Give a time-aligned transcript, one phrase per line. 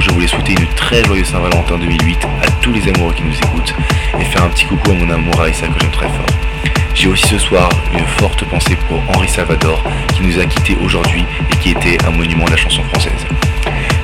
[0.00, 3.74] je voulais souhaiter une très joyeuse Saint-Valentin 2008 à tous les amoureux qui nous écoutent
[4.20, 6.26] et faire un petit coucou à mon amour Aïssa que j'aime très fort.
[6.94, 9.82] J'ai aussi ce soir une forte pensée pour Henri Salvador
[10.14, 13.26] qui nous a quittés aujourd'hui et qui était un monument de la chanson française.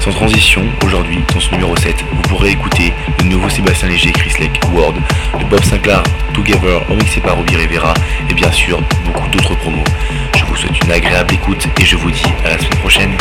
[0.01, 4.33] Sans transition, aujourd'hui, dans ce numéro 7, vous pourrez écouter le nouveau Sébastien Léger Chris
[4.39, 4.97] Lake Ward,
[5.39, 6.03] le Bob Sinclair
[6.33, 7.95] Together remixé par Robbie Rivera
[8.29, 9.85] et bien sûr beaucoup d'autres promos.
[10.37, 13.17] Je vous souhaite une agréable écoute et je vous dis à la semaine prochaine.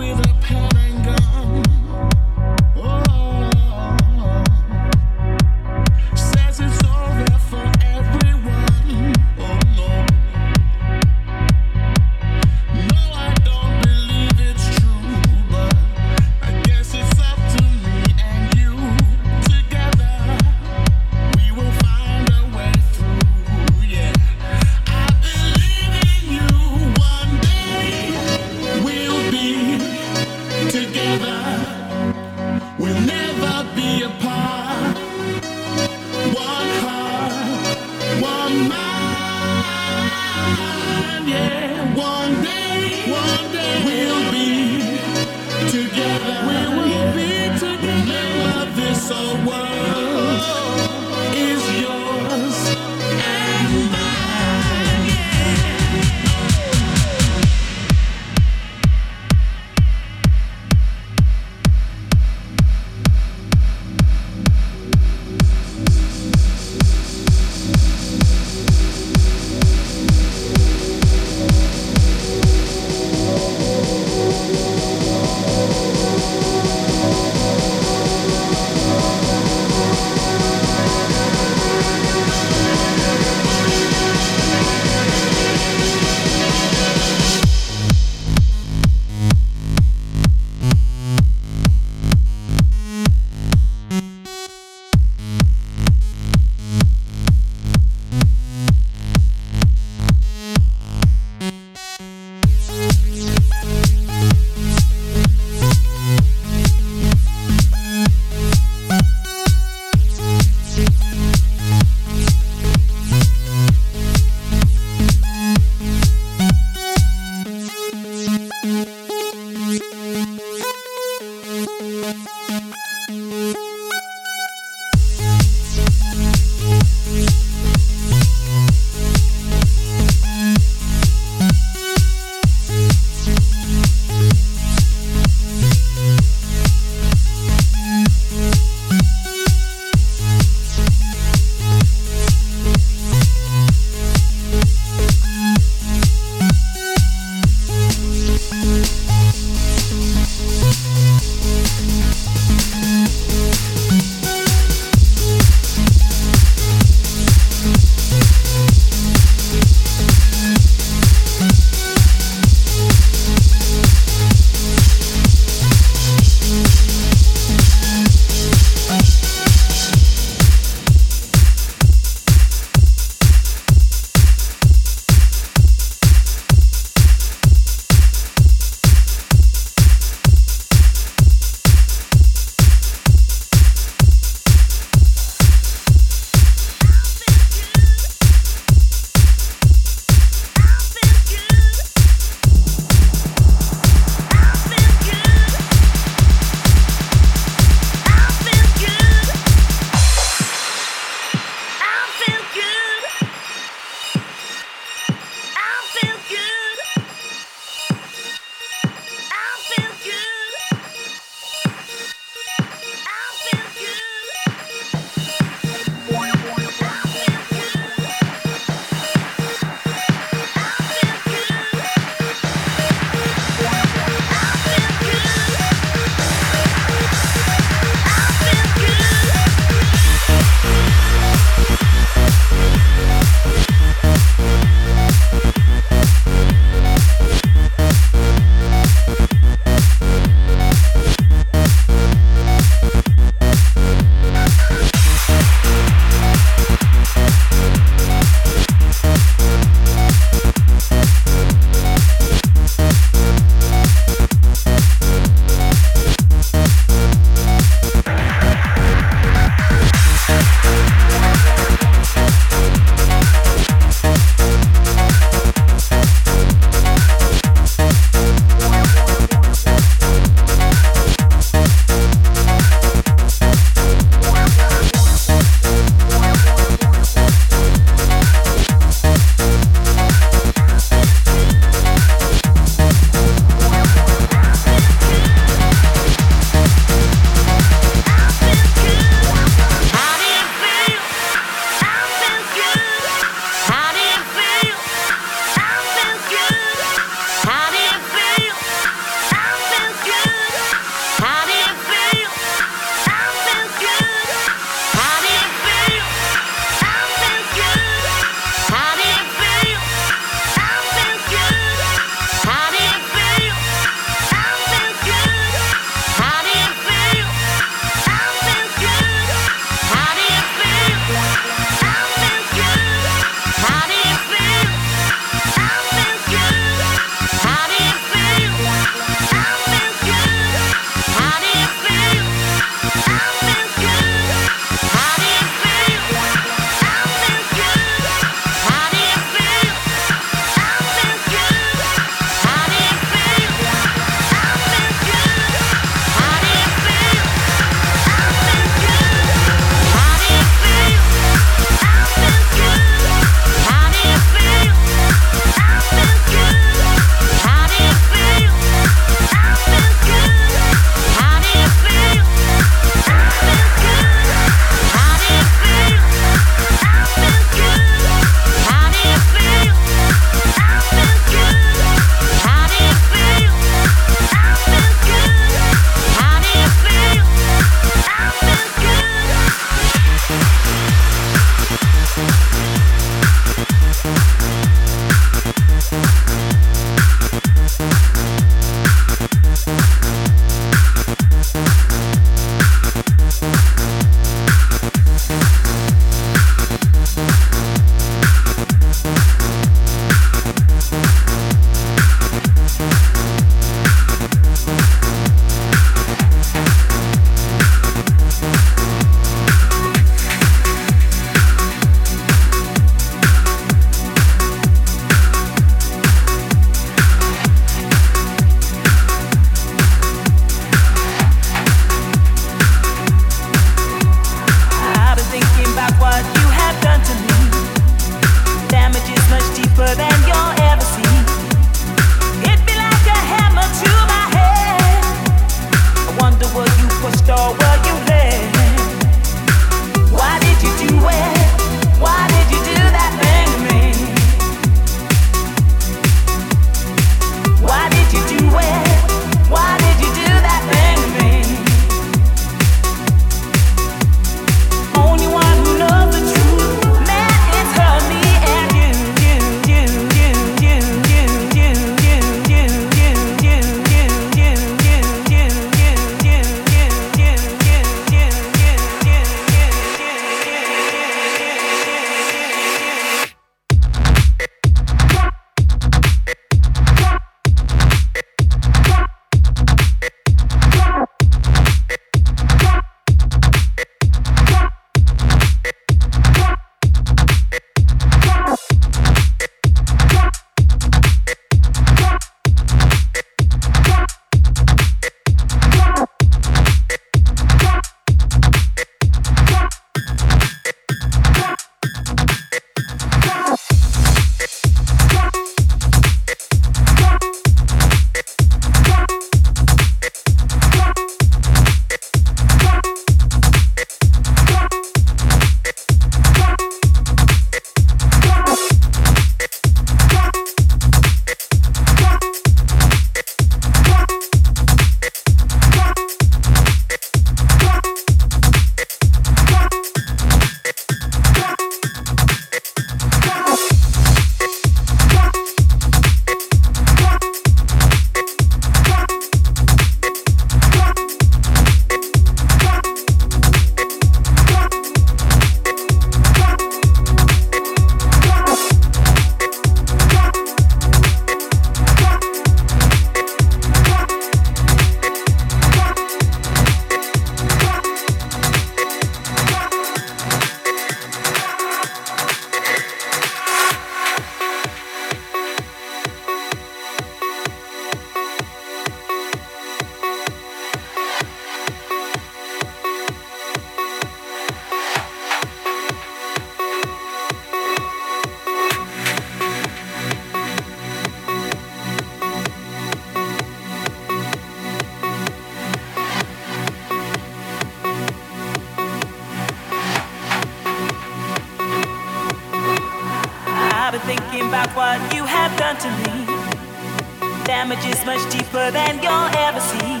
[598.00, 600.00] Is much deeper than you'll ever see.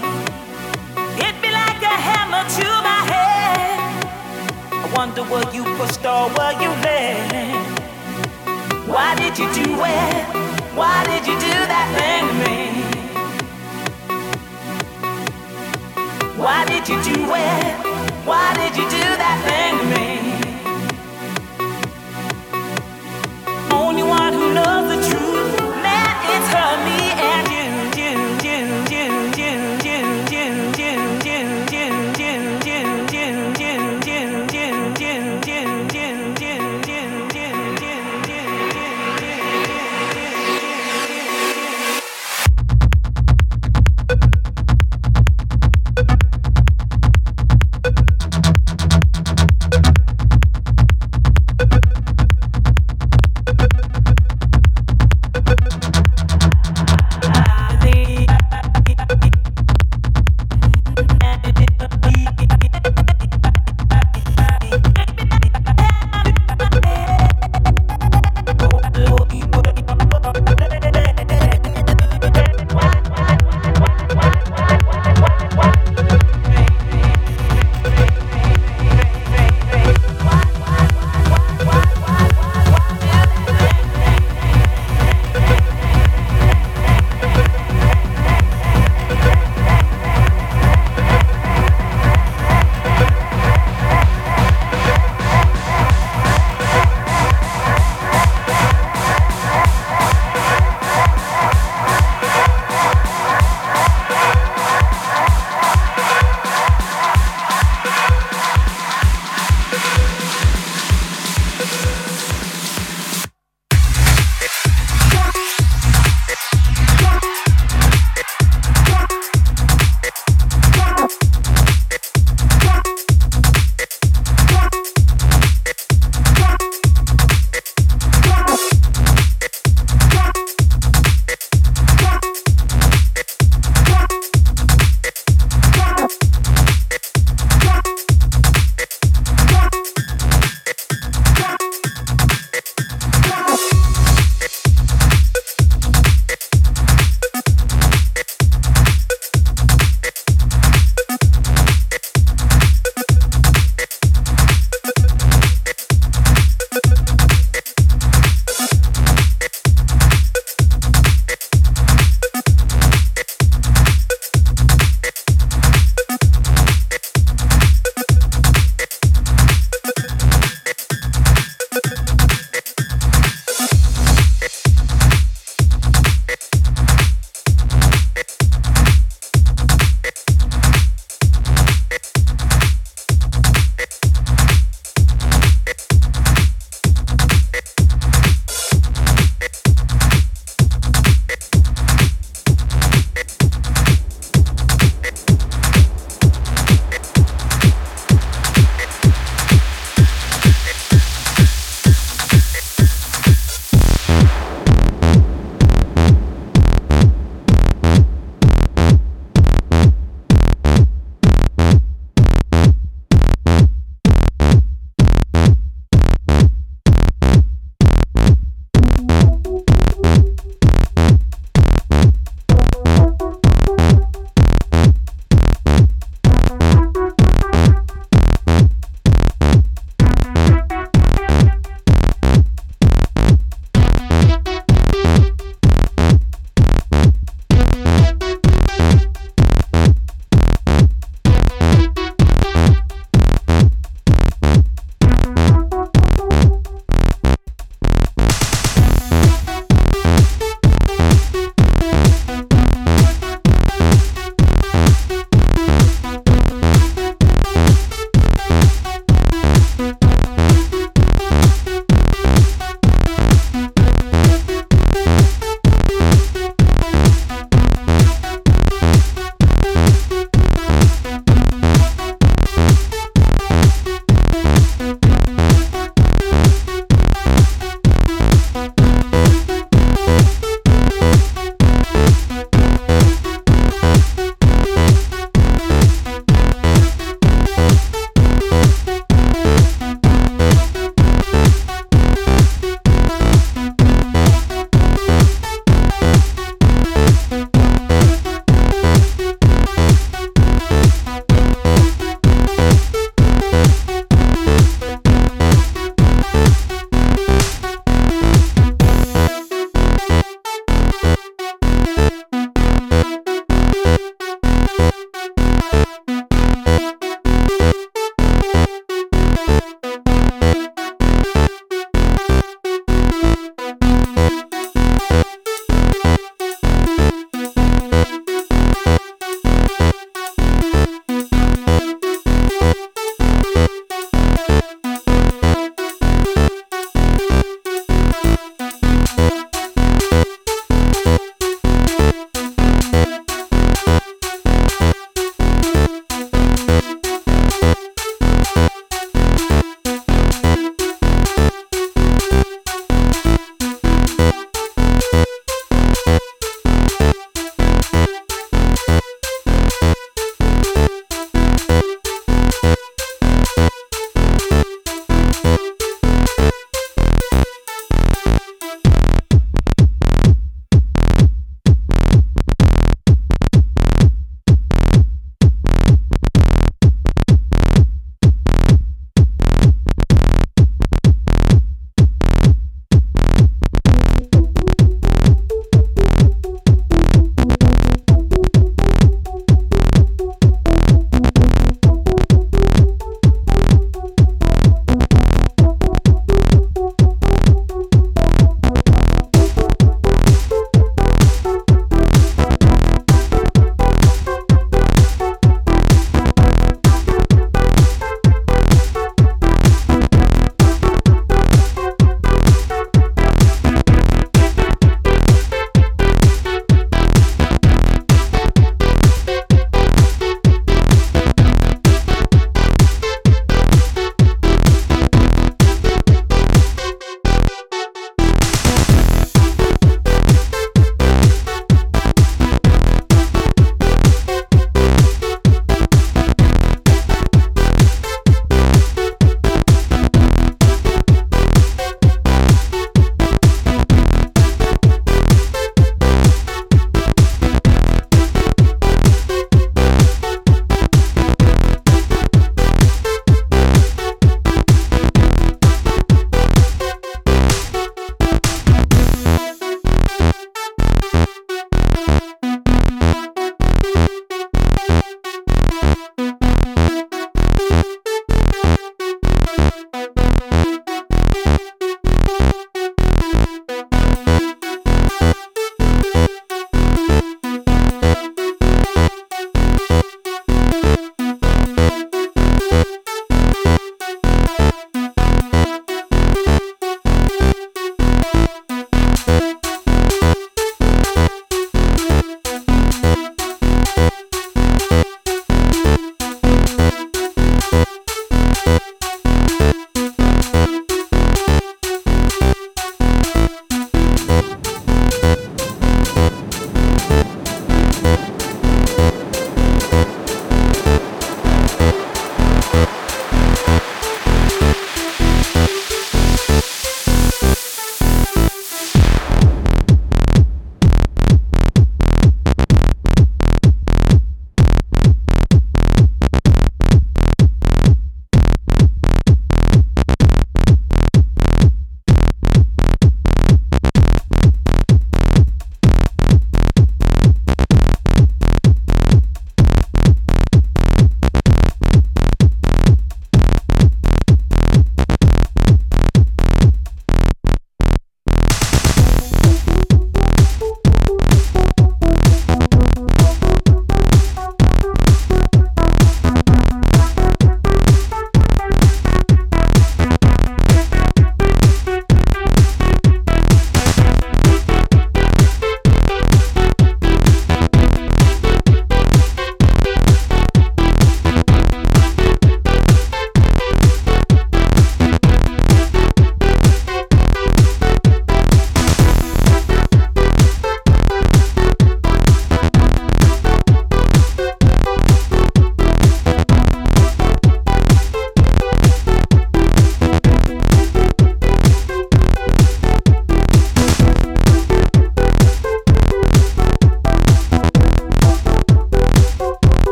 [1.20, 3.78] Hit me like a hammer to my head.
[4.72, 7.32] I wonder were you pushed or were you led?
[8.86, 10.26] Why did you do it?
[10.78, 12.58] Why did you do that thing to me?
[16.42, 17.74] Why did you do it?
[18.26, 19.10] Why did you do